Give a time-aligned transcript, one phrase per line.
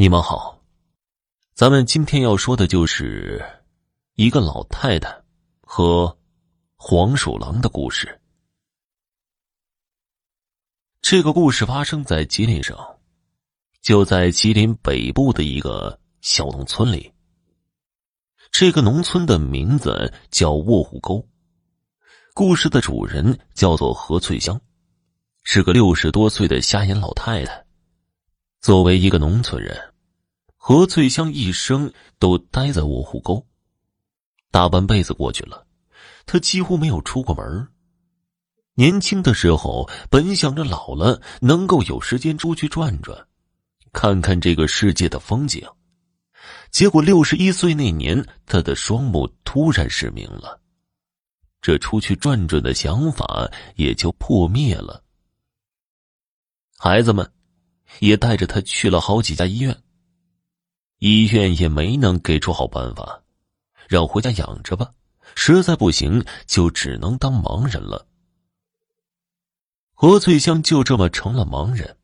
[0.00, 0.62] 你们好，
[1.54, 3.44] 咱们今天要说的就是
[4.14, 5.12] 一个老太太
[5.60, 6.16] 和
[6.76, 8.20] 黄鼠狼的故事。
[11.02, 12.78] 这个故事发生在吉林省，
[13.82, 17.12] 就在吉林北部的一个小农村里。
[18.52, 21.28] 这个农村的名字叫卧虎沟，
[22.34, 24.60] 故事的主人叫做何翠香，
[25.42, 27.64] 是个六十多岁的瞎眼老太太。
[28.60, 29.94] 作为一个农村人，
[30.56, 33.46] 何翠香一生都待在卧虎沟。
[34.50, 35.64] 大半辈子过去了，
[36.26, 37.68] 她几乎没有出过门。
[38.74, 43.26] 年轻的时候，本想着老了能够有时间出去转转，
[43.92, 45.64] 看看这个世界的风景。
[46.70, 50.60] 结果六十一岁那年，他的双目突然失明了，
[51.62, 55.04] 这出去转转的想法也就破灭了。
[56.76, 57.30] 孩子们。
[58.00, 59.76] 也带着他去了好几家医院，
[60.98, 63.22] 医院也没能给出好办法，
[63.88, 64.90] 让回家养着吧。
[65.34, 68.06] 实在不行，就只能当盲人了。
[69.92, 71.96] 何翠香就这么成了盲人，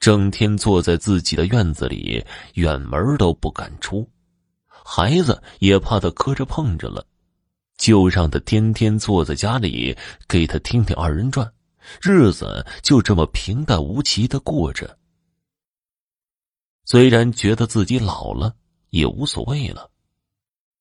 [0.00, 4.08] 整天坐在自己的院子里，远门都不敢出，
[4.66, 7.04] 孩子也怕他磕着碰着了，
[7.76, 9.96] 就让他天天坐在家里
[10.26, 11.52] 给他听听二人转。
[12.00, 14.98] 日子就这么平淡无奇的过着。
[16.84, 18.54] 虽然觉得自己老了
[18.90, 19.90] 也无所谓了，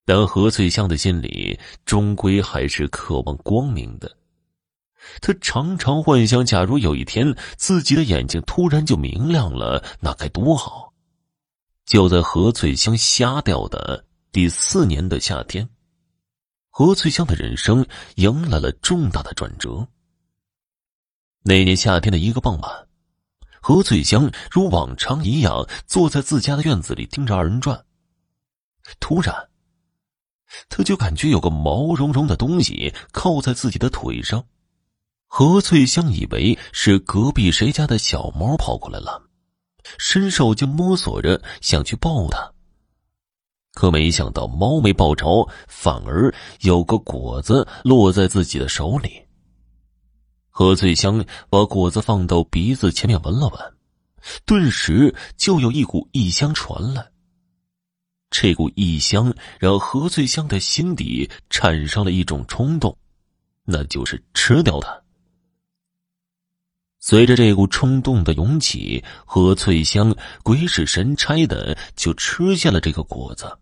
[0.06, 4.18] 但何翠香的心里终归还是渴望光明的。
[5.22, 10.94] 他常常幻想，假如有一天自己的眼睛突然就明亮了，那该多好！
[11.86, 15.68] 就在何翠香瞎掉的第四年的夏天，
[16.70, 19.88] 何翠香的人生迎来了重大的转折。
[21.44, 22.88] 那年夏天的一个傍晚，
[23.62, 27.84] 何翠香如往常一样坐在自家的院子里听着二人转。
[29.00, 29.50] 突然，
[30.70, 34.46] 他就感觉有个毛茸茸的东西靠在自己的腿上。
[35.26, 39.24] 何翠香以为是隔壁谁家的小猫跑过来了，
[39.98, 42.52] 伸手就摸索着想去抱它，
[43.74, 49.26] 可没想到猫没抱着，反而有个果子落在自己的手里。
[50.54, 53.74] 何翠香把果子放到鼻子前面闻了闻，
[54.46, 57.10] 顿时就有一股异香传来。
[58.30, 62.96] 这股异香让何翠香的心底产生了一种冲动，
[63.64, 65.02] 那就是吃掉它。
[67.00, 70.14] 随着这股冲动的涌起，何翠香
[70.44, 73.58] 鬼使神差的就吃下了这个果子。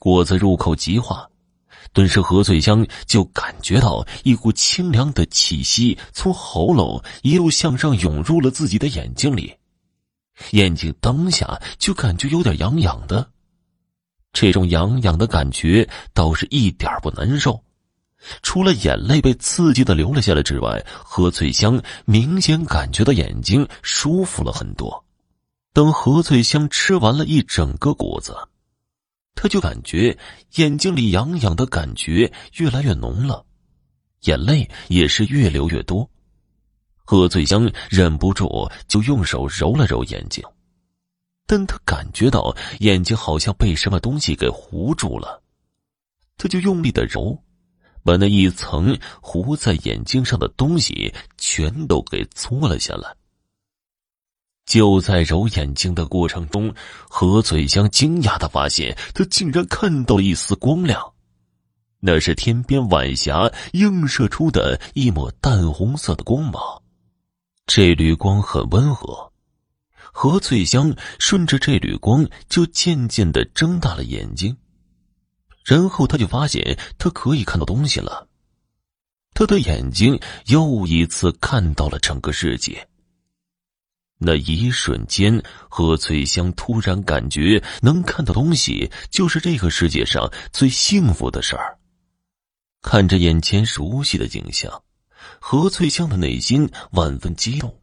[0.00, 1.30] 果子入口即化。
[1.92, 9.54] 顿时，何翠香就感觉到一股清凉的气息从喉咙一路向上涌入了自己的眼睛里，
[10.52, 13.28] 眼睛当下就感觉有点痒痒的。
[14.32, 17.60] 这种痒痒的感觉倒是一点不难受，
[18.42, 25.04] 除了眼泪被刺激的流了下来之外，何翠香明显感觉到眼睛舒服了很多。
[25.72, 28.36] 等何翠香吃完了一整个果子。
[29.34, 30.16] 他就感觉
[30.56, 33.44] 眼睛里痒痒的感觉越来越浓了，
[34.22, 36.08] 眼泪也是越流越多。
[37.04, 40.44] 贺翠香忍不住就用手揉了揉眼睛，
[41.46, 45.42] 但他感觉到眼睛好像被什么东西给糊住了，
[46.36, 47.42] 他就用力的揉，
[48.04, 53.12] 把那一层糊在眼睛上的东西全都给搓了下来。
[54.70, 56.72] 就在揉眼睛的过程中，
[57.08, 61.12] 何翠香惊讶的发现，她竟然看到了一丝光亮，
[61.98, 66.62] 那是天边晚霞映射出的一抹淡红色的光芒。
[67.66, 69.32] 这缕光很温和，
[70.12, 74.56] 何翠香顺着这缕光就渐渐的睁大了眼睛，
[75.64, 78.28] 然后他就发现他可以看到东西了，
[79.34, 80.16] 他的眼睛
[80.46, 82.86] 又一次看到了整个世界。
[84.22, 91.78] 那一瞬间，何翠香突然感觉能看到东西就是这个世界上最幸福的事儿。
[92.82, 94.82] 看着眼前熟悉的景象，
[95.40, 97.74] 何翠香的内心万分激动。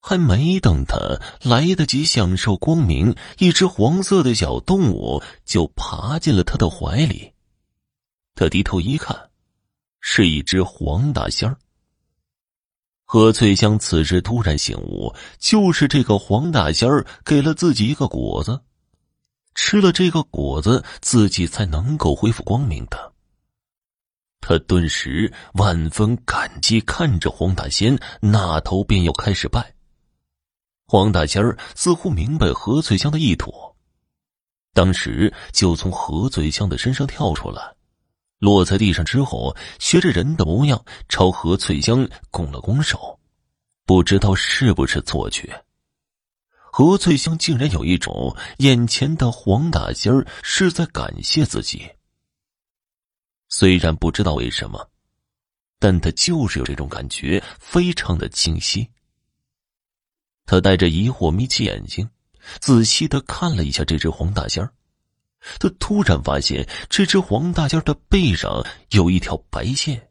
[0.00, 0.96] 还没等她
[1.42, 7.32] 来得及享受光明，一只黄色的小动物就爬进了她的怀里。
[8.36, 9.30] 她低头一看，
[10.00, 11.58] 是一只黄大仙儿。
[13.10, 18.60] 何翠香此时突然醒悟，就是这个黄大仙儿给了自己一个果子，
[19.54, 23.14] 吃了这个果子，自己才能够恢复光明的。
[24.42, 29.74] 他顿时万分感激，看着黄大仙，那头便要开始拜。
[30.86, 33.50] 黄大仙儿似乎明白何翠香的意图，
[34.74, 37.74] 当时就从何翠香的身上跳出来，
[38.38, 43.18] 落在地上之后，学着人的模样朝何翠香拱了拱手。
[43.84, 45.64] 不知道是不是错觉，
[46.56, 51.90] 何翠香竟然有一种眼前的黄大仙儿是在感谢自己。
[53.48, 54.90] 虽然不知道为什么，
[55.78, 58.86] 但他就是有这种感觉，非常的清晰。
[60.44, 62.08] 他带着疑惑眯起眼睛，
[62.60, 64.70] 仔细的看了一下这只黄大仙儿。
[65.58, 70.08] 他突然发现，这只黄大仙的背上有一条白线，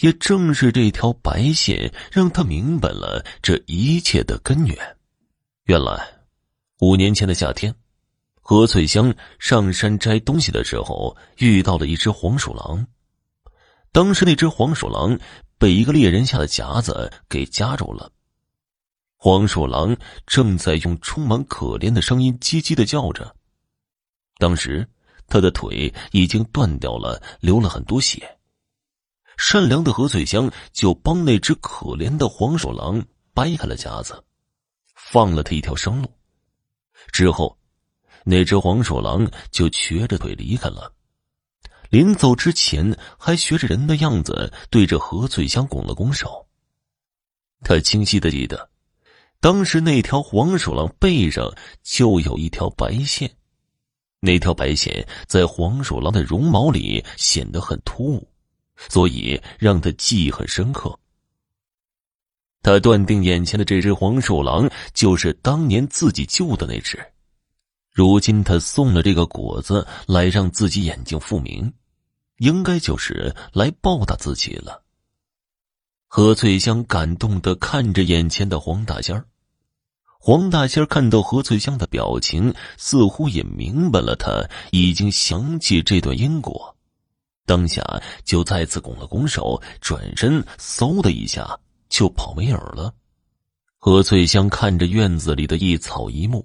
[0.00, 4.96] 也正是这条白线让他明白了这一切的根源。
[5.64, 6.06] 原来，
[6.80, 7.74] 五年前的夏天，
[8.40, 12.86] 何翠香上山摘东西的时候，遇到了一只黄鼠狼。
[13.92, 15.18] 当时，那只黄鼠狼
[15.58, 18.12] 被一个猎人下的夹子给夹住了。
[19.16, 19.96] 黄鼠狼
[20.26, 23.35] 正在用充满可怜的声音叽叽的叫着。
[24.38, 24.86] 当时，
[25.26, 28.38] 他的腿已经断掉了，流了很多血。
[29.38, 33.04] 善良的何翠香就帮那只可怜的黄鼠狼
[33.34, 34.24] 掰开了夹子，
[34.94, 36.10] 放了他一条生路。
[37.12, 37.58] 之后，
[38.24, 40.92] 那只黄鼠狼就瘸着腿离开了。
[41.90, 46.46] 临走之前，还学着人的样子对着何翠香拱了拱手。
[47.62, 48.70] 他清晰的记得。
[49.38, 53.30] 当时那条黄鼠狼背上就有一条白线，
[54.26, 58.28] 那条白线在黄鼠狼的绒毛里显得很突兀，
[58.90, 60.98] 所以让他记忆很深刻。
[62.62, 66.98] 他断定眼前的这只黄鼠狼就是当年自己救的那只，
[67.92, 71.72] 如今他送了这个果子来让自己眼睛复明，
[72.38, 74.82] 应该就是来报答自己了。
[76.08, 79.24] 何翠香感动的看着眼前的黄大仙儿，
[80.26, 86.74] 黄大仙看到何翠香的表情，似乎也明白了，他已经想起这段因果，
[87.44, 91.56] 当下就再次拱了拱手，转身嗖的一下
[91.88, 92.92] 就跑没影了。
[93.78, 96.44] 何翠香看着院子里的一草一木，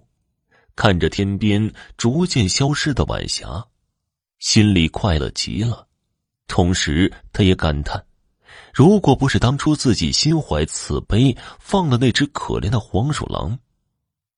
[0.75, 3.65] 看着天边逐渐消失的晚霞，
[4.37, 5.87] 心里快乐极了，
[6.45, 8.05] 同时他也感叹。
[8.75, 13.57] 如果不是当初自己心怀慈悲，放了那只可怜的黄鼠狼，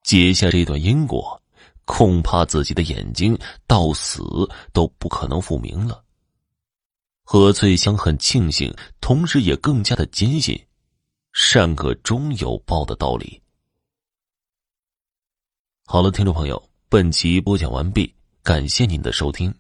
[0.03, 1.41] 结下这段因果，
[1.85, 4.21] 恐怕自己的眼睛到死
[4.71, 6.03] 都不可能复明了。
[7.23, 10.61] 何翠香很庆幸，同时也更加的坚信，
[11.31, 13.41] 善恶终有报的道理。
[15.85, 18.13] 好了，听众朋友，本集播讲完毕，
[18.44, 19.53] 感谢您的收听。